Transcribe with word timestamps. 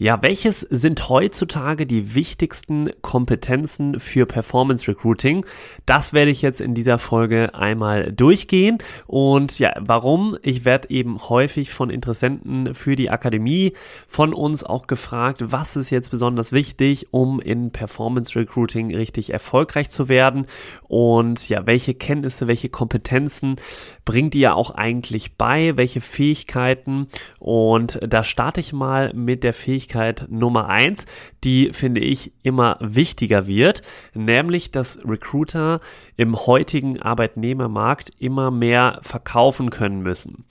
Ja, 0.00 0.22
welches 0.22 0.60
sind 0.60 1.08
heutzutage 1.08 1.84
die 1.84 2.14
wichtigsten 2.14 2.88
Kompetenzen 3.02 3.98
für 3.98 4.26
Performance 4.26 4.86
Recruiting? 4.86 5.44
Das 5.86 6.12
werde 6.12 6.30
ich 6.30 6.40
jetzt 6.40 6.60
in 6.60 6.72
dieser 6.72 7.00
Folge 7.00 7.52
einmal 7.52 8.12
durchgehen. 8.12 8.78
Und 9.08 9.58
ja, 9.58 9.72
warum? 9.80 10.38
Ich 10.42 10.64
werde 10.64 10.90
eben 10.90 11.28
häufig 11.28 11.72
von 11.72 11.90
Interessenten 11.90 12.76
für 12.76 12.94
die 12.94 13.10
Akademie 13.10 13.72
von 14.06 14.34
uns 14.34 14.62
auch 14.62 14.86
gefragt, 14.86 15.42
was 15.50 15.74
ist 15.74 15.90
jetzt 15.90 16.12
besonders 16.12 16.52
wichtig, 16.52 17.08
um 17.10 17.40
in 17.40 17.72
Performance 17.72 18.38
Recruiting 18.38 18.94
richtig 18.94 19.32
erfolgreich 19.32 19.90
zu 19.90 20.08
werden? 20.08 20.46
Und 20.86 21.48
ja, 21.48 21.66
welche 21.66 21.94
Kenntnisse, 21.94 22.46
welche 22.46 22.68
Kompetenzen 22.68 23.56
bringt 24.04 24.36
ihr 24.36 24.54
auch 24.54 24.70
eigentlich 24.70 25.36
bei? 25.36 25.76
Welche 25.76 26.00
Fähigkeiten? 26.00 27.08
Und 27.40 27.98
da 28.06 28.22
starte 28.22 28.60
ich 28.60 28.72
mal 28.72 29.12
mit 29.12 29.42
der 29.42 29.54
Fähigkeit, 29.54 29.87
Fähigkeit 29.88 30.26
Nummer 30.28 30.68
eins, 30.68 31.06
die 31.44 31.72
finde 31.72 32.00
ich 32.00 32.32
immer 32.42 32.76
wichtiger 32.80 33.46
wird, 33.46 33.82
nämlich 34.14 34.70
dass 34.70 34.98
Recruiter 35.04 35.80
im 36.16 36.36
heutigen 36.46 37.00
Arbeitnehmermarkt 37.00 38.10
immer 38.18 38.50
mehr 38.50 38.98
verkaufen 39.02 39.70
können 39.70 40.02
müssen. 40.02 40.44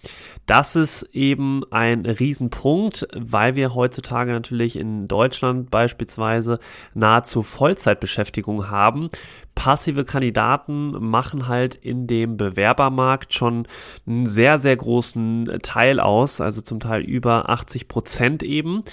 Das 0.46 0.76
ist 0.76 1.04
eben 1.14 1.64
ein 1.72 2.06
Riesenpunkt, 2.06 3.08
weil 3.14 3.56
wir 3.56 3.76
heutzutage 3.76 4.32
natürlich 4.32 4.76
in 4.76 5.08
Deutschland 5.08 5.70
beispielsweise 5.70 6.60
nahezu 6.94 7.44
Vollzeitbeschäftigung 7.44 8.70
haben 8.70 9.10
passive 9.58 10.06
Kandidaten 10.06 10.92
machen 11.04 11.48
halt 11.48 11.74
in 11.74 12.06
dem 12.06 12.38
Bewerbermarkt 12.38 13.34
schon 13.34 13.68
einen 14.06 14.28
sehr, 14.28 14.60
sehr 14.60 14.78
großen 14.78 15.58
Teil 15.64 16.00
aus, 16.00 16.40
also 16.40 16.62
zum 16.62 16.80
Teil 16.80 17.02
über 17.02 17.50
80 17.50 17.88
Prozent 17.88 18.44
eben. 18.44 18.84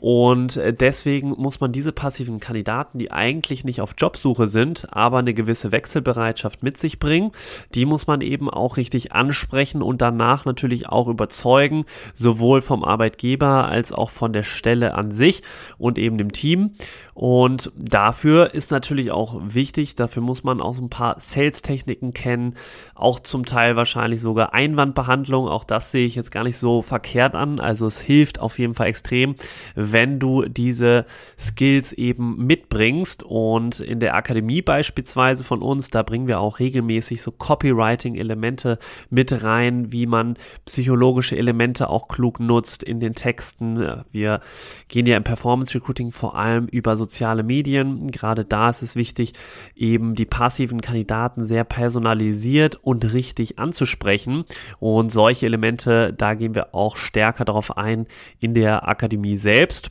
Und 0.00 0.60
deswegen 0.80 1.30
muss 1.30 1.60
man 1.60 1.72
diese 1.72 1.92
passiven 1.92 2.38
Kandidaten, 2.38 2.98
die 2.98 3.10
eigentlich 3.10 3.64
nicht 3.64 3.80
auf 3.80 3.94
Jobsuche 3.98 4.46
sind, 4.48 4.86
aber 4.90 5.18
eine 5.18 5.34
gewisse 5.34 5.70
Wechselbereitschaft 5.72 6.62
mit 6.62 6.76
sich 6.78 6.98
bringen, 7.00 7.32
die 7.74 7.84
muss 7.84 8.06
man 8.06 8.20
eben 8.20 8.48
auch 8.48 8.76
richtig 8.76 9.12
ansprechen 9.12 9.82
und 9.82 10.02
danach 10.02 10.44
natürlich 10.44 10.88
auch 10.88 11.08
überzeugen, 11.08 11.84
sowohl 12.14 12.62
vom 12.62 12.84
Arbeitgeber 12.84 13.68
als 13.68 13.92
auch 13.92 14.10
von 14.10 14.32
der 14.32 14.42
Stelle 14.44 14.94
an 14.94 15.10
sich 15.10 15.42
und 15.78 15.98
eben 15.98 16.16
dem 16.18 16.32
Team. 16.32 16.72
Und 17.14 17.70
dafür 17.76 18.54
ist 18.54 18.70
natürlich 18.70 19.10
auch 19.10 19.40
wichtig, 19.44 19.94
dafür 20.12 20.22
muss 20.22 20.44
man 20.44 20.60
auch 20.60 20.74
so 20.74 20.82
ein 20.82 20.90
paar 20.90 21.18
Sales-Techniken 21.18 22.12
kennen, 22.12 22.54
auch 22.94 23.18
zum 23.18 23.46
Teil 23.46 23.76
wahrscheinlich 23.76 24.20
sogar 24.20 24.52
Einwandbehandlung. 24.52 25.48
Auch 25.48 25.64
das 25.64 25.90
sehe 25.90 26.04
ich 26.04 26.16
jetzt 26.16 26.30
gar 26.30 26.44
nicht 26.44 26.58
so 26.58 26.82
verkehrt 26.82 27.34
an. 27.34 27.60
Also 27.60 27.86
es 27.86 27.98
hilft 27.98 28.38
auf 28.38 28.58
jeden 28.58 28.74
Fall 28.74 28.88
extrem, 28.88 29.36
wenn 29.74 30.18
du 30.18 30.44
diese 30.44 31.06
Skills 31.38 31.94
eben 31.94 32.44
mitbringst. 32.46 33.22
Und 33.22 33.80
in 33.80 34.00
der 34.00 34.14
Akademie 34.14 34.60
beispielsweise 34.60 35.44
von 35.44 35.62
uns, 35.62 35.88
da 35.88 36.02
bringen 36.02 36.28
wir 36.28 36.40
auch 36.40 36.58
regelmäßig 36.58 37.22
so 37.22 37.30
Copywriting-Elemente 37.30 38.78
mit 39.08 39.42
rein, 39.42 39.92
wie 39.92 40.04
man 40.06 40.36
psychologische 40.66 41.38
Elemente 41.38 41.88
auch 41.88 42.06
klug 42.06 42.38
nutzt 42.38 42.82
in 42.82 43.00
den 43.00 43.14
Texten. 43.14 44.02
Wir 44.10 44.40
gehen 44.88 45.06
ja 45.06 45.16
im 45.16 45.24
Performance 45.24 45.74
Recruiting 45.74 46.12
vor 46.12 46.36
allem 46.36 46.66
über 46.66 46.98
soziale 46.98 47.42
Medien. 47.42 48.10
Gerade 48.10 48.44
da 48.44 48.68
ist 48.68 48.82
es 48.82 48.94
wichtig, 48.94 49.32
eben 49.74 50.01
die 50.14 50.26
passiven 50.26 50.80
Kandidaten 50.80 51.44
sehr 51.44 51.64
personalisiert 51.64 52.76
und 52.76 53.12
richtig 53.12 53.58
anzusprechen. 53.58 54.44
Und 54.80 55.10
solche 55.10 55.46
Elemente, 55.46 56.12
da 56.12 56.34
gehen 56.34 56.54
wir 56.54 56.74
auch 56.74 56.96
stärker 56.96 57.44
darauf 57.44 57.76
ein 57.76 58.06
in 58.40 58.54
der 58.54 58.88
Akademie 58.88 59.36
selbst. 59.36 59.90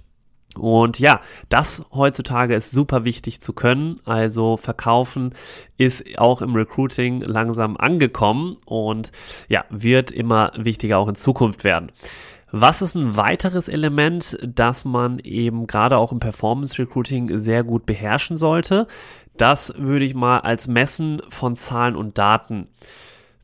Und 0.58 1.00
ja, 1.00 1.22
das 1.50 1.84
heutzutage 1.94 2.56
ist 2.56 2.72
super 2.72 3.06
wichtig 3.06 3.42
zu 3.42 3.54
können. 3.54 4.00
Also 4.06 4.58
verkaufen 4.58 5.34
ist 5.78 6.18
auch 6.18 6.42
im 6.42 6.56
Recruiting 6.56 7.22
langsam 7.22 7.78
angekommen 7.78 8.58
und 8.66 9.12
ja, 9.48 9.64
wird 9.70 10.12
immer 10.12 10.52
wichtiger 10.58 10.98
auch 10.98 11.08
in 11.08 11.16
Zukunft 11.16 11.64
werden. 11.64 11.92
Was 12.54 12.82
ist 12.82 12.96
ein 12.96 13.16
weiteres 13.16 13.70
Element, 13.70 14.38
das 14.44 14.84
man 14.84 15.20
eben 15.20 15.68
gerade 15.68 15.98
auch 15.98 16.12
im 16.12 16.20
Performance 16.20 16.78
Recruiting 16.80 17.40
sehr 17.40 17.64
gut 17.64 17.86
beherrschen 17.86 18.36
sollte? 18.36 18.88
Das 19.38 19.74
würde 19.78 20.06
ich 20.06 20.14
mal 20.14 20.40
als 20.40 20.68
Messen 20.68 21.22
von 21.30 21.56
Zahlen 21.56 21.96
und 21.96 22.18
Daten 22.18 22.68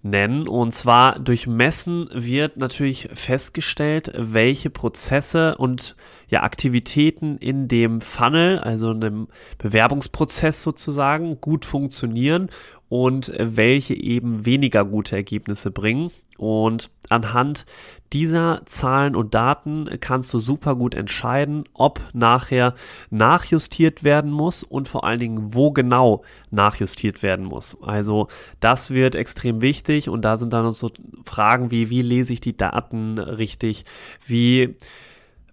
nennen. 0.03 0.47
Und 0.47 0.73
zwar 0.73 1.19
durch 1.19 1.47
Messen 1.47 2.09
wird 2.13 2.57
natürlich 2.57 3.09
festgestellt, 3.13 4.11
welche 4.15 4.69
Prozesse 4.69 5.57
und 5.57 5.95
ja, 6.29 6.43
Aktivitäten 6.43 7.37
in 7.37 7.67
dem 7.67 8.01
Funnel, 8.01 8.59
also 8.59 8.91
in 8.91 9.01
dem 9.01 9.27
Bewerbungsprozess 9.57 10.63
sozusagen, 10.63 11.39
gut 11.41 11.65
funktionieren 11.65 12.49
und 12.89 13.31
welche 13.37 13.93
eben 13.93 14.45
weniger 14.45 14.85
gute 14.85 15.15
Ergebnisse 15.15 15.71
bringen. 15.71 16.11
Und 16.37 16.91
anhand 17.09 17.65
dieser 18.13 18.61
Zahlen 18.67 19.15
und 19.15 19.33
Daten 19.33 19.89
kannst 19.99 20.31
du 20.33 20.39
super 20.39 20.75
gut 20.75 20.93
entscheiden, 20.93 21.63
ob 21.73 21.99
nachher 22.13 22.75
nachjustiert 23.09 24.03
werden 24.03 24.31
muss 24.31 24.63
und 24.63 24.87
vor 24.87 25.03
allen 25.03 25.19
Dingen, 25.19 25.55
wo 25.55 25.71
genau 25.71 26.23
nachjustiert 26.51 27.23
werden 27.23 27.45
muss. 27.45 27.75
Also 27.81 28.27
das 28.59 28.91
wird 28.91 29.15
extrem 29.15 29.61
wichtig 29.61 30.09
und 30.09 30.21
da 30.21 30.37
sind 30.37 30.53
dann 30.53 30.69
so 30.69 30.91
Fragen 31.25 31.71
wie, 31.71 31.89
wie 31.89 32.03
lese 32.03 32.33
ich 32.33 32.39
die 32.39 32.55
Daten 32.55 33.17
richtig, 33.17 33.83
wie 34.25 34.75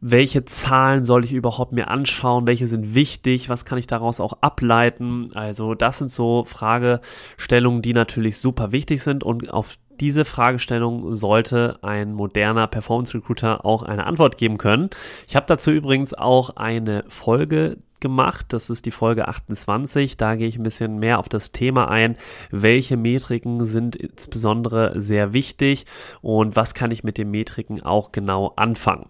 welche 0.07 0.45
Zahlen 0.45 1.07
soll 1.07 1.25
ich 1.25 1.33
überhaupt 1.33 1.73
mir 1.73 1.89
anschauen, 1.89 2.47
welche 2.47 2.67
sind 2.67 2.95
wichtig, 2.95 3.49
was 3.49 3.65
kann 3.65 3.79
ich 3.79 3.87
daraus 3.87 4.21
auch 4.21 4.35
ableiten. 4.43 5.31
Also 5.33 5.75
das 5.75 5.97
sind 5.97 6.11
so 6.11 6.45
Fragestellungen, 6.45 7.81
die 7.81 7.95
natürlich 7.95 8.37
super 8.37 8.71
wichtig 8.71 9.03
sind 9.03 9.25
und 9.25 9.51
auf 9.51 9.79
diese 9.99 10.27
Fragestellung 10.27 11.17
sollte 11.17 11.79
ein 11.81 12.13
moderner 12.13 12.67
Performance 12.67 13.15
Recruiter 13.15 13.65
auch 13.65 13.83
eine 13.83 14.05
Antwort 14.07 14.37
geben 14.37 14.59
können. 14.59 14.91
Ich 15.27 15.37
habe 15.37 15.47
dazu 15.49 15.71
übrigens 15.71 16.13
auch 16.13 16.51
eine 16.57 17.05
Folge 17.09 17.79
gemacht. 18.01 18.47
Das 18.51 18.69
ist 18.69 18.85
die 18.85 18.91
Folge 18.91 19.27
28. 19.27 20.19
Da 20.19 20.37
gehe 20.37 20.49
ich 20.49 20.59
ein 20.59 20.65
bisschen 20.65 20.99
mehr 20.99 21.19
auf 21.19 21.31
das 21.31 21.51
Thema 21.51 21.89
ein. 21.89 22.19
Welche 22.51 22.99
Metriken 22.99 23.65
sind 23.65 23.97
insbesondere 23.97 25.01
sehr 25.01 25.33
wichtig 25.33 25.87
und 26.21 26.57
was 26.57 26.75
kann 26.75 26.91
ich 26.91 27.05
mit 27.05 27.17
den 27.17 27.31
Metriken 27.31 27.83
auch 27.83 28.13
genau 28.13 28.53
anfangen? 28.57 29.07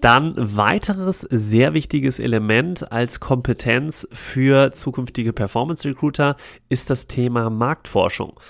Dann 0.00 0.34
weiteres 0.36 1.20
sehr 1.30 1.74
wichtiges 1.74 2.18
Element 2.18 2.90
als 2.90 3.20
Kompetenz 3.20 4.08
für 4.12 4.72
zukünftige 4.72 5.32
Performance 5.32 5.86
Recruiter 5.86 6.36
ist 6.70 6.88
das 6.88 7.06
Thema 7.06 7.50
Marktforschung. 7.50 8.40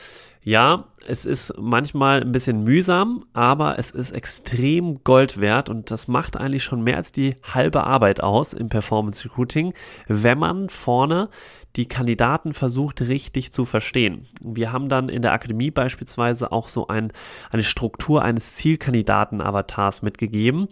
Ja, 0.43 0.85
es 1.07 1.25
ist 1.25 1.55
manchmal 1.59 2.21
ein 2.21 2.33
bisschen 2.33 2.63
mühsam, 2.63 3.25
aber 3.33 3.79
es 3.79 3.91
ist 3.91 4.13
extrem 4.13 5.03
Gold 5.05 5.41
wert 5.41 5.69
und 5.69 5.91
das 5.91 6.09
macht 6.09 6.37
eigentlich 6.37 6.65
schon 6.65 6.83
mehr 6.83 6.97
als 6.97 7.13
die 7.13 7.37
halbe 7.43 7.85
Arbeit 7.85 8.23
aus 8.23 8.53
im 8.53 8.69
Performance 8.69 9.25
Recruiting, 9.25 9.73
wenn 10.09 10.39
man 10.39 10.69
vorne 10.69 11.29
die 11.77 11.87
Kandidaten 11.87 12.53
versucht 12.53 13.01
richtig 13.01 13.53
zu 13.53 13.65
verstehen. 13.65 14.27
Wir 14.41 14.73
haben 14.73 14.89
dann 14.89 15.09
in 15.09 15.23
der 15.23 15.33
Akademie 15.33 15.71
beispielsweise 15.71 16.51
auch 16.51 16.67
so 16.67 16.89
ein, 16.89 17.13
eine 17.51 17.63
Struktur 17.63 18.23
eines 18.23 18.57
Zielkandidaten-Avatars 18.57 20.03
mitgegeben, 20.03 20.67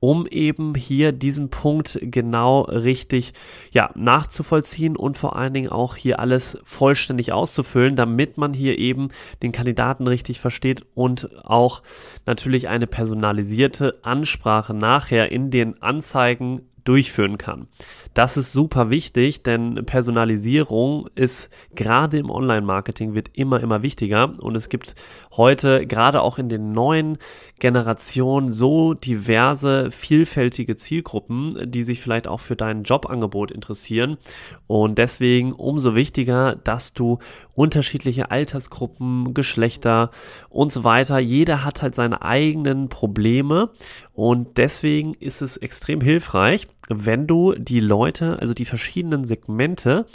um 0.00 0.26
eben 0.26 0.74
hier 0.74 1.12
diesen 1.12 1.50
Punkt 1.50 1.98
genau 2.00 2.62
richtig 2.62 3.34
ja, 3.72 3.90
nachzuvollziehen 3.94 4.96
und 4.96 5.18
vor 5.18 5.36
allen 5.36 5.52
Dingen 5.52 5.68
auch 5.68 5.96
hier 5.96 6.18
alles 6.18 6.56
vollständig 6.64 7.32
auszufüllen, 7.32 7.94
damit 7.94 8.38
man 8.38 8.54
hier 8.54 8.78
eben 8.78 9.08
den 9.42 9.52
Kandidaten 9.52 9.67
richtig 10.06 10.40
versteht 10.40 10.84
und 10.94 11.28
auch 11.44 11.82
natürlich 12.26 12.68
eine 12.68 12.86
personalisierte 12.86 13.98
Ansprache 14.02 14.74
nachher 14.74 15.32
in 15.32 15.50
den 15.50 15.82
Anzeigen 15.82 16.62
durchführen 16.88 17.36
kann. 17.36 17.68
Das 18.14 18.38
ist 18.38 18.50
super 18.50 18.88
wichtig, 18.88 19.42
denn 19.42 19.84
Personalisierung 19.84 21.06
ist 21.14 21.50
gerade 21.74 22.16
im 22.18 22.30
Online-Marketing 22.30 23.14
wird 23.14 23.28
immer, 23.34 23.60
immer 23.60 23.82
wichtiger 23.82 24.32
und 24.40 24.56
es 24.56 24.70
gibt 24.70 24.94
heute 25.36 25.86
gerade 25.86 26.22
auch 26.22 26.38
in 26.38 26.48
den 26.48 26.72
neuen 26.72 27.18
Generationen 27.58 28.52
so 28.52 28.94
diverse, 28.94 29.90
vielfältige 29.90 30.76
Zielgruppen, 30.76 31.70
die 31.70 31.82
sich 31.82 32.00
vielleicht 32.00 32.28
auch 32.28 32.40
für 32.40 32.56
dein 32.56 32.84
Jobangebot 32.84 33.50
interessieren. 33.50 34.18
Und 34.66 34.98
deswegen 34.98 35.52
umso 35.52 35.94
wichtiger, 35.94 36.56
dass 36.56 36.94
du 36.94 37.18
unterschiedliche 37.54 38.30
Altersgruppen, 38.30 39.34
Geschlechter 39.34 40.10
und 40.48 40.72
so 40.72 40.84
weiter, 40.84 41.18
jeder 41.18 41.64
hat 41.64 41.82
halt 41.82 41.94
seine 41.94 42.22
eigenen 42.22 42.88
Probleme. 42.88 43.70
Und 44.14 44.58
deswegen 44.58 45.14
ist 45.14 45.42
es 45.42 45.56
extrem 45.56 46.00
hilfreich, 46.00 46.68
wenn 46.88 47.26
du 47.26 47.54
die 47.54 47.80
Leute, 47.80 48.38
also 48.40 48.54
die 48.54 48.64
verschiedenen 48.64 49.24
Segmente 49.24 50.06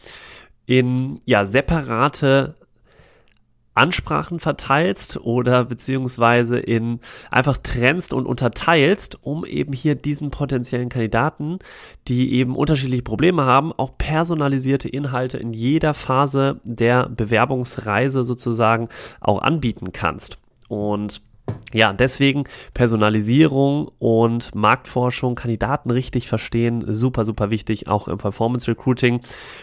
in 0.66 1.20
ja 1.26 1.46
separate 1.46 2.56
Ansprachen 3.76 4.40
verteilst 4.40 5.18
oder 5.18 5.66
beziehungsweise 5.66 6.60
in 6.60 7.00
einfach 7.32 7.58
trennst 7.58 8.14
und 8.14 8.26
unterteilst, 8.26 9.18
um 9.22 9.46
eben 9.46 9.74
hier 9.74 9.96
diesen 9.96 10.30
potenziellen 10.30 10.90
Kandidaten, 10.90 11.60
die 12.08 12.34
eben 12.34 12.56
unterschiedliche 12.56 13.04
Probleme 13.04 13.46
haben, 13.46 13.74
auch 13.74 13.98
personalisierte 13.98 14.90
Inhalte 14.90 15.38
in 15.38 15.54
jeder 15.54 15.94
Phase 15.94 16.60
der 16.64 17.10
Bewerbungsreise 17.10 18.24
sozusagen 18.24 18.90
auch 19.20 19.42
anbieten 19.42 19.92
kannst. 19.92 20.38
Und 20.68 21.22
ja, 21.74 21.92
deswegen 21.92 22.44
Personalisierung 22.74 23.92
und 23.98 24.54
Marktforschung, 24.54 25.36
Kandidaten 25.36 25.90
richtig 25.90 26.28
verstehen, 26.28 26.86
super, 26.88 27.26
super 27.26 27.50
wichtig, 27.50 27.88
auch 27.88 28.08
im 28.08 28.18
Performance 28.18 28.70
Recruiting. 28.70 29.22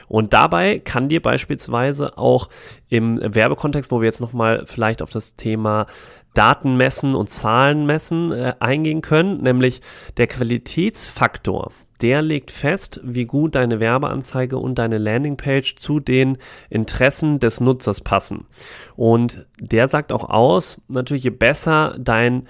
Und 0.08 0.32
dabei 0.32 0.80
kann 0.80 1.08
dir 1.08 1.22
beispielsweise 1.22 2.18
auch 2.18 2.48
im 2.88 3.20
Werbekontext, 3.22 3.92
wo 3.92 4.00
wir 4.00 4.06
jetzt 4.06 4.20
nochmal 4.20 4.64
vielleicht 4.66 5.02
auf 5.02 5.10
das 5.10 5.36
Thema 5.36 5.86
Daten 6.34 6.76
messen 6.76 7.14
und 7.14 7.30
Zahlen 7.30 7.86
messen 7.86 8.32
äh, 8.32 8.54
eingehen 8.60 9.02
können, 9.02 9.42
nämlich 9.42 9.80
der 10.16 10.26
Qualitätsfaktor 10.26 11.72
der 12.02 12.22
legt 12.22 12.50
fest, 12.50 13.00
wie 13.02 13.24
gut 13.24 13.54
deine 13.54 13.80
Werbeanzeige 13.80 14.56
und 14.56 14.78
deine 14.78 14.98
Landingpage 14.98 15.76
zu 15.76 16.00
den 16.00 16.38
Interessen 16.68 17.38
des 17.40 17.60
Nutzers 17.60 18.00
passen. 18.00 18.46
Und 18.96 19.46
der 19.58 19.88
sagt 19.88 20.12
auch 20.12 20.28
aus, 20.28 20.80
natürlich 20.88 21.24
je 21.24 21.30
besser 21.30 21.96
dein 21.98 22.46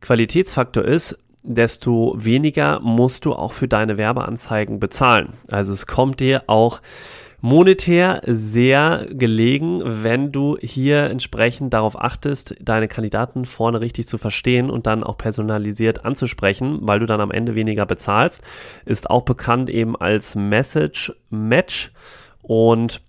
Qualitätsfaktor 0.00 0.84
ist, 0.84 1.18
desto 1.42 2.14
weniger 2.16 2.80
musst 2.80 3.24
du 3.24 3.32
auch 3.32 3.52
für 3.52 3.68
deine 3.68 3.96
Werbeanzeigen 3.96 4.78
bezahlen. 4.78 5.34
Also 5.48 5.72
es 5.72 5.86
kommt 5.86 6.20
dir 6.20 6.44
auch 6.46 6.80
monetär 7.40 8.20
sehr 8.26 9.06
gelegen, 9.10 9.82
wenn 9.84 10.32
du 10.32 10.56
hier 10.60 11.04
entsprechend 11.04 11.72
darauf 11.72 12.00
achtest, 12.00 12.54
deine 12.60 12.88
Kandidaten 12.88 13.44
vorne 13.44 13.80
richtig 13.80 14.06
zu 14.06 14.18
verstehen 14.18 14.70
und 14.70 14.86
dann 14.86 15.02
auch 15.04 15.16
personalisiert 15.16 16.04
anzusprechen, 16.04 16.78
weil 16.82 17.00
du 17.00 17.06
dann 17.06 17.20
am 17.20 17.30
Ende 17.30 17.54
weniger 17.54 17.86
bezahlst. 17.86 18.42
Ist 18.84 19.08
auch 19.08 19.22
bekannt 19.22 19.70
eben 19.70 19.96
als 19.96 20.34
Message 20.34 21.12
Match 21.30 21.92
und 22.42 23.02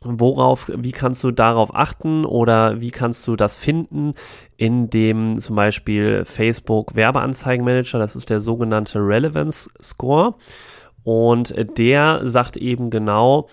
worauf, 0.00 0.70
wie 0.74 0.92
kannst 0.92 1.24
du 1.24 1.30
darauf 1.30 1.74
achten 1.74 2.24
oder 2.24 2.80
wie 2.80 2.90
kannst 2.90 3.26
du 3.26 3.36
das 3.36 3.58
finden 3.58 4.12
in 4.56 4.88
dem 4.90 5.40
zum 5.40 5.56
Beispiel 5.56 6.24
Facebook 6.24 6.94
Werbeanzeigenmanager, 6.94 7.98
das 7.98 8.16
ist 8.16 8.30
der 8.30 8.40
sogenannte 8.40 8.98
Relevance 9.00 9.68
Score. 9.82 10.34
Und 11.06 11.54
der 11.78 12.26
sagt 12.26 12.56
eben 12.56 12.90
genau, 12.90 13.46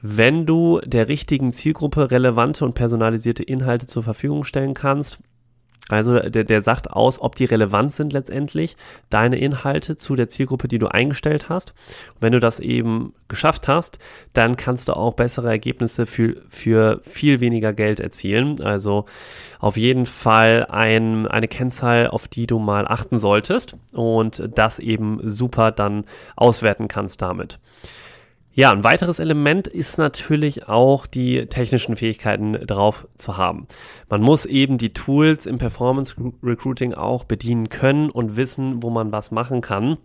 wenn 0.00 0.46
du 0.46 0.80
der 0.84 1.08
richtigen 1.08 1.52
Zielgruppe 1.52 2.12
relevante 2.12 2.64
und 2.64 2.74
personalisierte 2.74 3.42
Inhalte 3.42 3.88
zur 3.88 4.04
Verfügung 4.04 4.44
stellen 4.44 4.74
kannst, 4.74 5.18
also 5.92 6.18
der, 6.18 6.44
der 6.44 6.60
sagt 6.60 6.90
aus, 6.90 7.20
ob 7.20 7.34
die 7.34 7.44
relevant 7.44 7.92
sind 7.92 8.12
letztendlich, 8.12 8.76
deine 9.08 9.38
Inhalte 9.38 9.96
zu 9.96 10.16
der 10.16 10.28
Zielgruppe, 10.28 10.68
die 10.68 10.78
du 10.78 10.86
eingestellt 10.86 11.48
hast. 11.48 11.74
Und 12.14 12.22
wenn 12.22 12.32
du 12.32 12.40
das 12.40 12.60
eben 12.60 13.12
geschafft 13.28 13.68
hast, 13.68 13.98
dann 14.32 14.56
kannst 14.56 14.88
du 14.88 14.94
auch 14.94 15.14
bessere 15.14 15.48
Ergebnisse 15.48 16.06
für, 16.06 16.36
für 16.48 17.00
viel 17.02 17.40
weniger 17.40 17.72
Geld 17.72 18.00
erzielen. 18.00 18.62
Also 18.62 19.06
auf 19.58 19.76
jeden 19.76 20.06
Fall 20.06 20.66
ein, 20.70 21.26
eine 21.26 21.48
Kennzahl, 21.48 22.08
auf 22.08 22.28
die 22.28 22.46
du 22.46 22.58
mal 22.58 22.86
achten 22.86 23.18
solltest 23.18 23.76
und 23.92 24.48
das 24.54 24.78
eben 24.78 25.20
super 25.28 25.70
dann 25.72 26.04
auswerten 26.36 26.88
kannst 26.88 27.22
damit. 27.22 27.58
Ja, 28.60 28.72
ein 28.72 28.84
weiteres 28.84 29.20
Element 29.20 29.68
ist 29.68 29.96
natürlich 29.96 30.68
auch 30.68 31.06
die 31.06 31.46
technischen 31.46 31.96
Fähigkeiten 31.96 32.52
drauf 32.66 33.08
zu 33.16 33.38
haben. 33.38 33.66
Man 34.10 34.20
muss 34.20 34.44
eben 34.44 34.76
die 34.76 34.92
Tools 34.92 35.46
im 35.46 35.56
Performance 35.56 36.14
Recruiting 36.42 36.92
auch 36.92 37.24
bedienen 37.24 37.70
können 37.70 38.10
und 38.10 38.36
wissen, 38.36 38.82
wo 38.82 38.90
man 38.90 39.12
was 39.12 39.30
machen 39.30 39.62
kann. 39.62 39.96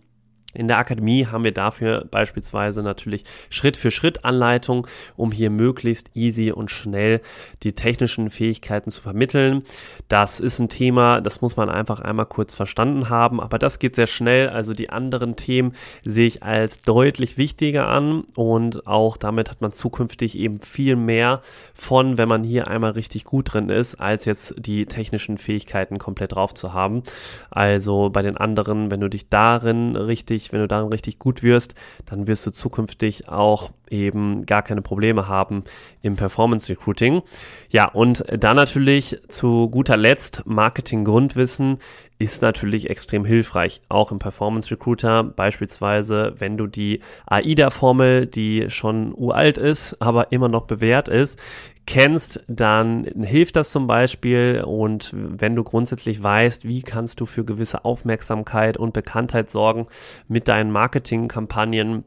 In 0.56 0.68
der 0.68 0.78
Akademie 0.78 1.26
haben 1.26 1.44
wir 1.44 1.52
dafür 1.52 2.06
beispielsweise 2.10 2.82
natürlich 2.82 3.24
Schritt 3.50 3.76
für 3.76 3.90
Schritt 3.90 4.24
Anleitung, 4.24 4.86
um 5.16 5.32
hier 5.32 5.50
möglichst 5.50 6.10
easy 6.14 6.50
und 6.50 6.70
schnell 6.70 7.20
die 7.62 7.74
technischen 7.74 8.30
Fähigkeiten 8.30 8.90
zu 8.90 9.02
vermitteln. 9.02 9.62
Das 10.08 10.40
ist 10.40 10.58
ein 10.58 10.68
Thema, 10.68 11.20
das 11.20 11.40
muss 11.40 11.56
man 11.56 11.68
einfach 11.68 12.00
einmal 12.00 12.26
kurz 12.26 12.54
verstanden 12.54 13.10
haben, 13.10 13.40
aber 13.40 13.58
das 13.58 13.78
geht 13.78 13.96
sehr 13.96 14.06
schnell. 14.06 14.48
Also 14.48 14.72
die 14.72 14.90
anderen 14.90 15.36
Themen 15.36 15.74
sehe 16.04 16.26
ich 16.26 16.42
als 16.42 16.80
deutlich 16.80 17.36
wichtiger 17.36 17.88
an 17.88 18.24
und 18.34 18.86
auch 18.86 19.16
damit 19.16 19.50
hat 19.50 19.60
man 19.60 19.72
zukünftig 19.72 20.38
eben 20.38 20.60
viel 20.60 20.96
mehr 20.96 21.42
von, 21.74 22.18
wenn 22.18 22.28
man 22.28 22.42
hier 22.42 22.68
einmal 22.68 22.92
richtig 22.92 23.24
gut 23.24 23.52
drin 23.52 23.68
ist, 23.68 23.96
als 23.96 24.24
jetzt 24.24 24.54
die 24.58 24.86
technischen 24.86 25.38
Fähigkeiten 25.38 25.98
komplett 25.98 26.34
drauf 26.34 26.54
zu 26.54 26.72
haben. 26.72 27.02
Also 27.50 28.10
bei 28.10 28.22
den 28.22 28.36
anderen, 28.36 28.90
wenn 28.90 29.00
du 29.00 29.08
dich 29.08 29.28
darin 29.28 29.96
richtig 29.96 30.45
wenn 30.52 30.60
du 30.60 30.68
darin 30.68 30.88
richtig 30.88 31.18
gut 31.18 31.42
wirst, 31.42 31.74
dann 32.06 32.26
wirst 32.26 32.46
du 32.46 32.50
zukünftig 32.50 33.28
auch 33.28 33.70
eben 33.90 34.46
gar 34.46 34.62
keine 34.62 34.82
Probleme 34.82 35.28
haben 35.28 35.64
im 36.02 36.16
Performance 36.16 36.68
Recruiting. 36.70 37.22
Ja, 37.70 37.88
und 37.88 38.24
dann 38.30 38.56
natürlich 38.56 39.18
zu 39.28 39.68
guter 39.70 39.96
Letzt 39.96 40.42
Marketing 40.46 41.04
Grundwissen 41.04 41.78
ist 42.18 42.40
natürlich 42.40 42.88
extrem 42.88 43.24
hilfreich, 43.24 43.82
auch 43.88 44.10
im 44.10 44.18
Performance 44.18 44.70
Recruiter. 44.70 45.22
Beispielsweise, 45.22 46.34
wenn 46.38 46.56
du 46.56 46.66
die 46.66 47.00
AIDA-Formel, 47.26 48.26
die 48.26 48.70
schon 48.70 49.12
uralt 49.14 49.58
ist, 49.58 50.00
aber 50.00 50.32
immer 50.32 50.48
noch 50.48 50.66
bewährt 50.66 51.08
ist, 51.08 51.38
kennst, 51.86 52.42
dann 52.48 53.04
hilft 53.04 53.56
das 53.56 53.70
zum 53.70 53.86
Beispiel. 53.86 54.64
Und 54.66 55.12
wenn 55.14 55.54
du 55.54 55.62
grundsätzlich 55.62 56.22
weißt, 56.22 56.66
wie 56.66 56.82
kannst 56.82 57.20
du 57.20 57.26
für 57.26 57.44
gewisse 57.44 57.84
Aufmerksamkeit 57.84 58.76
und 58.76 58.92
Bekanntheit 58.92 59.50
sorgen 59.50 59.86
mit 60.26 60.48
deinen 60.48 60.70
Marketingkampagnen, 60.70 62.04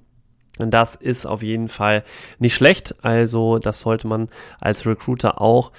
das 0.59 0.95
ist 0.95 1.25
auf 1.25 1.41
jeden 1.41 1.69
Fall 1.69 2.03
nicht 2.39 2.56
schlecht. 2.56 2.95
Also 3.01 3.59
das 3.59 3.79
sollte 3.81 4.07
man 4.07 4.29
als 4.59 4.85
Recruiter 4.85 5.42
auch 5.42 5.71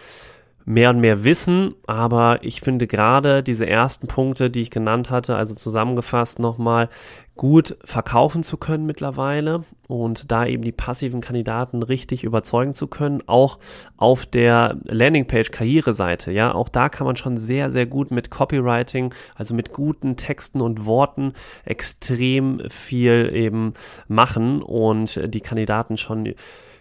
mehr 0.70 0.90
und 0.90 1.00
mehr 1.00 1.24
wissen, 1.24 1.74
aber 1.86 2.38
ich 2.42 2.60
finde 2.60 2.86
gerade 2.86 3.42
diese 3.42 3.66
ersten 3.66 4.06
Punkte, 4.06 4.50
die 4.50 4.60
ich 4.60 4.70
genannt 4.70 5.10
hatte, 5.10 5.34
also 5.34 5.54
zusammengefasst 5.56 6.38
nochmal, 6.38 6.88
gut 7.34 7.76
verkaufen 7.84 8.42
zu 8.42 8.56
können 8.56 8.86
mittlerweile 8.86 9.64
und 9.88 10.30
da 10.30 10.46
eben 10.46 10.62
die 10.62 10.72
passiven 10.72 11.20
Kandidaten 11.20 11.82
richtig 11.82 12.22
überzeugen 12.22 12.74
zu 12.74 12.86
können, 12.86 13.22
auch 13.26 13.58
auf 13.96 14.26
der 14.26 14.76
Landingpage 14.84 15.50
Karriereseite, 15.50 16.30
ja, 16.30 16.54
auch 16.54 16.68
da 16.68 16.88
kann 16.88 17.06
man 17.06 17.16
schon 17.16 17.36
sehr, 17.36 17.72
sehr 17.72 17.86
gut 17.86 18.12
mit 18.12 18.30
Copywriting, 18.30 19.12
also 19.34 19.54
mit 19.54 19.72
guten 19.72 20.16
Texten 20.16 20.60
und 20.60 20.84
Worten 20.86 21.32
extrem 21.64 22.60
viel 22.68 23.30
eben 23.34 23.74
machen 24.06 24.62
und 24.62 25.20
die 25.34 25.40
Kandidaten 25.40 25.96
schon 25.96 26.34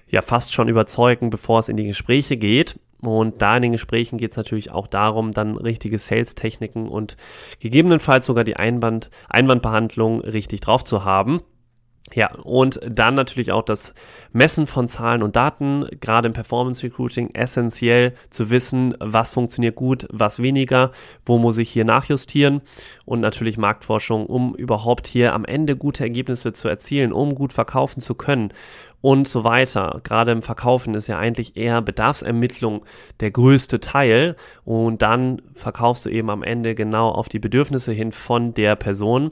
ja 0.08 0.22
fast 0.22 0.54
schon 0.54 0.68
überzeugen, 0.68 1.30
bevor 1.30 1.60
es 1.60 1.70
in 1.70 1.78
die 1.78 1.88
Gespräche 1.88 2.38
geht. 2.38 2.80
Und 3.02 3.42
da 3.42 3.56
in 3.56 3.62
den 3.62 3.72
Gesprächen 3.72 4.18
geht 4.18 4.32
es 4.32 4.38
natürlich 4.38 4.72
auch 4.72 4.88
darum, 4.88 5.32
dann 5.32 5.56
richtige 5.56 5.98
Sales-Techniken 5.98 6.88
und 6.88 7.16
gegebenenfalls 7.60 8.26
sogar 8.26 8.44
die 8.44 8.58
Einwand, 8.58 9.10
Einwandbehandlung 9.30 10.20
richtig 10.22 10.62
drauf 10.62 10.84
zu 10.84 11.06
haben. 11.06 11.42
Ja, 12.14 12.34
und 12.44 12.80
dann 12.84 13.14
natürlich 13.14 13.52
auch 13.52 13.62
das 13.62 13.94
Messen 14.32 14.66
von 14.66 14.88
Zahlen 14.88 15.22
und 15.22 15.36
Daten, 15.36 15.86
gerade 16.00 16.28
im 16.28 16.34
Performance 16.34 16.82
Recruiting, 16.82 17.30
essentiell 17.36 18.16
zu 18.32 18.50
wissen, 18.50 18.96
was 19.00 19.32
funktioniert 19.32 19.76
gut, 19.76 20.08
was 20.12 20.42
weniger, 20.42 20.92
wo 21.24 21.38
muss 21.38 21.60
ich 21.60 21.70
hier 21.70 21.86
nachjustieren 21.86 22.62
und 23.06 23.20
natürlich 23.20 23.60
Marktforschung, 23.60 24.26
um 24.26 24.56
überhaupt 24.56 25.06
hier 25.06 25.34
am 25.34 25.46
Ende 25.46 25.76
gute 25.76 26.04
Ergebnisse 26.04 26.52
zu 26.52 26.68
erzielen, 26.68 27.14
um 27.14 27.36
gut 27.36 27.54
verkaufen 27.54 28.02
zu 28.02 28.16
können 28.16 28.54
und 29.02 29.28
so 29.28 29.44
weiter. 29.44 30.02
Gerade 30.04 30.32
im 30.32 30.42
Verkaufen 30.42 30.94
ist 30.94 31.08
ja 31.08 31.18
eigentlich 31.18 31.56
eher 31.56 31.82
Bedarfsermittlung 31.82 32.86
der 33.20 33.32
größte 33.32 33.80
Teil 33.80 34.36
und 34.66 35.02
dann 35.02 35.42
verkaufst 35.54 36.06
du 36.06 36.10
eben 36.10 36.30
am 36.30 36.44
Ende 36.44 36.76
genau 36.76 37.10
auf 37.10 37.30
die 37.30 37.40
Bedürfnisse 37.40 37.92
hin 37.92 38.12
von 38.12 38.54
der 38.54 38.76
Person 38.76 39.32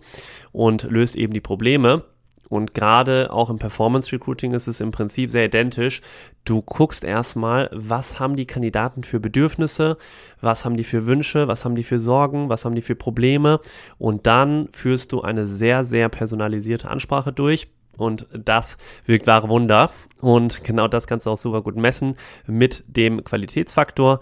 und 0.51 0.83
löst 0.83 1.15
eben 1.15 1.33
die 1.33 1.41
Probleme. 1.41 2.03
Und 2.49 2.73
gerade 2.73 3.31
auch 3.31 3.49
im 3.49 3.59
Performance 3.59 4.11
Recruiting 4.13 4.53
ist 4.53 4.67
es 4.67 4.79
im 4.79 4.91
Prinzip 4.91 5.31
sehr 5.31 5.45
identisch. 5.45 6.01
Du 6.45 6.61
guckst 6.61 7.03
erstmal, 7.03 7.69
was 7.73 8.19
haben 8.19 8.37
die 8.37 8.45
Kandidaten 8.45 9.03
für 9.03 9.19
Bedürfnisse, 9.19 9.97
was 10.39 10.63
haben 10.63 10.77
die 10.77 10.85
für 10.85 11.05
Wünsche, 11.05 11.49
was 11.49 11.65
haben 11.65 11.75
die 11.75 11.83
für 11.83 11.99
Sorgen, 11.99 12.47
was 12.47 12.63
haben 12.63 12.75
die 12.75 12.81
für 12.81 12.95
Probleme 12.95 13.59
und 13.97 14.27
dann 14.27 14.69
führst 14.71 15.11
du 15.11 15.21
eine 15.21 15.45
sehr, 15.45 15.83
sehr 15.83 16.07
personalisierte 16.07 16.89
Ansprache 16.89 17.33
durch. 17.33 17.67
Und 17.97 18.27
das 18.31 18.77
wirkt 19.05 19.27
wahre 19.27 19.49
Wunder. 19.49 19.91
Und 20.21 20.63
genau 20.63 20.87
das 20.87 21.07
kannst 21.07 21.25
du 21.25 21.31
auch 21.31 21.37
super 21.37 21.61
gut 21.61 21.75
messen 21.75 22.15
mit 22.45 22.83
dem 22.87 23.23
Qualitätsfaktor. 23.23 24.19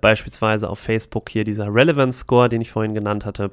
Beispielsweise 0.00 0.68
auf 0.68 0.78
Facebook 0.78 1.28
hier 1.28 1.44
dieser 1.44 1.74
Relevance 1.74 2.20
Score, 2.20 2.48
den 2.48 2.60
ich 2.60 2.70
vorhin 2.70 2.94
genannt 2.94 3.26
hatte. 3.26 3.50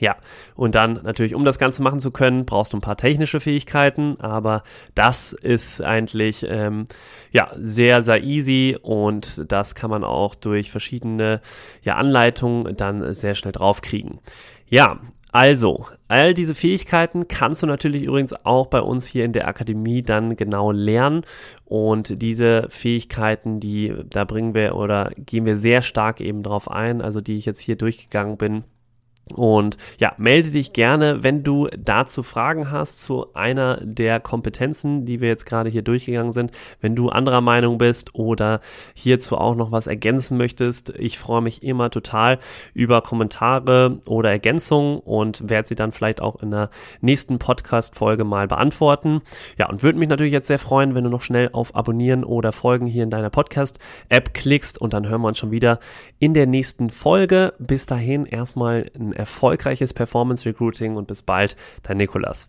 Ja, 0.00 0.16
und 0.54 0.74
dann 0.74 1.00
natürlich, 1.04 1.34
um 1.34 1.44
das 1.44 1.58
Ganze 1.58 1.82
machen 1.82 2.00
zu 2.00 2.10
können, 2.10 2.46
brauchst 2.46 2.72
du 2.72 2.76
ein 2.76 2.80
paar 2.82 2.96
technische 2.96 3.40
Fähigkeiten, 3.40 4.18
aber 4.20 4.62
das 4.94 5.32
ist 5.32 5.80
eigentlich 5.80 6.44
ähm, 6.48 6.86
ja 7.30 7.52
sehr, 7.56 8.02
sehr 8.02 8.22
easy 8.22 8.76
und 8.80 9.44
das 9.50 9.74
kann 9.74 9.90
man 9.90 10.04
auch 10.04 10.34
durch 10.34 10.70
verschiedene 10.70 11.40
ja, 11.82 11.96
Anleitungen 11.96 12.76
dann 12.76 13.14
sehr 13.14 13.34
schnell 13.34 13.52
draufkriegen. 13.52 14.18
Ja, 14.68 14.98
also, 15.30 15.86
all 16.14 16.32
diese 16.32 16.54
Fähigkeiten 16.54 17.26
kannst 17.26 17.64
du 17.64 17.66
natürlich 17.66 18.04
übrigens 18.04 18.32
auch 18.44 18.68
bei 18.68 18.80
uns 18.80 19.04
hier 19.04 19.24
in 19.24 19.32
der 19.32 19.48
Akademie 19.48 20.00
dann 20.00 20.36
genau 20.36 20.70
lernen. 20.70 21.22
Und 21.64 22.22
diese 22.22 22.68
Fähigkeiten, 22.68 23.58
die 23.58 23.92
da 24.10 24.24
bringen 24.24 24.54
wir 24.54 24.76
oder 24.76 25.10
gehen 25.16 25.44
wir 25.44 25.58
sehr 25.58 25.82
stark 25.82 26.20
eben 26.20 26.44
drauf 26.44 26.70
ein, 26.70 27.02
also 27.02 27.20
die 27.20 27.36
ich 27.36 27.46
jetzt 27.46 27.58
hier 27.58 27.74
durchgegangen 27.74 28.36
bin 28.36 28.62
und 29.32 29.78
ja, 29.98 30.12
melde 30.18 30.50
dich 30.50 30.74
gerne, 30.74 31.22
wenn 31.22 31.42
du 31.42 31.68
dazu 31.78 32.22
Fragen 32.22 32.70
hast 32.70 33.00
zu 33.00 33.32
einer 33.34 33.78
der 33.82 34.20
Kompetenzen, 34.20 35.06
die 35.06 35.20
wir 35.20 35.28
jetzt 35.28 35.46
gerade 35.46 35.70
hier 35.70 35.82
durchgegangen 35.82 36.32
sind. 36.32 36.52
Wenn 36.80 36.94
du 36.94 37.08
anderer 37.08 37.40
Meinung 37.40 37.78
bist 37.78 38.14
oder 38.14 38.60
hierzu 38.92 39.38
auch 39.38 39.54
noch 39.54 39.72
was 39.72 39.86
ergänzen 39.86 40.36
möchtest, 40.36 40.90
ich 40.90 41.18
freue 41.18 41.40
mich 41.40 41.62
immer 41.62 41.90
total 41.90 42.38
über 42.74 43.00
Kommentare 43.00 44.00
oder 44.06 44.30
Ergänzungen 44.30 44.98
und 44.98 45.48
werde 45.48 45.68
sie 45.68 45.74
dann 45.74 45.92
vielleicht 45.92 46.20
auch 46.20 46.42
in 46.42 46.50
der 46.50 46.68
nächsten 47.00 47.38
Podcast-Folge 47.38 48.24
mal 48.24 48.46
beantworten. 48.46 49.22
Ja, 49.56 49.70
und 49.70 49.82
würde 49.82 49.98
mich 49.98 50.08
natürlich 50.08 50.34
jetzt 50.34 50.48
sehr 50.48 50.58
freuen, 50.58 50.94
wenn 50.94 51.04
du 51.04 51.10
noch 51.10 51.22
schnell 51.22 51.48
auf 51.52 51.74
Abonnieren 51.74 52.24
oder 52.24 52.52
Folgen 52.52 52.86
hier 52.86 53.04
in 53.04 53.10
deiner 53.10 53.30
Podcast-App 53.30 54.34
klickst 54.34 54.78
und 54.78 54.92
dann 54.92 55.08
hören 55.08 55.22
wir 55.22 55.28
uns 55.28 55.38
schon 55.38 55.50
wieder 55.50 55.80
in 56.18 56.34
der 56.34 56.46
nächsten 56.46 56.90
Folge. 56.90 57.54
Bis 57.58 57.86
dahin 57.86 58.26
erstmal 58.26 58.90
ein 58.94 59.13
erfolgreiches 59.14 59.94
Performance 59.94 60.44
Recruiting 60.46 60.96
und 60.96 61.06
bis 61.08 61.22
bald, 61.22 61.56
dein 61.82 61.96
Nikolas. 61.96 62.48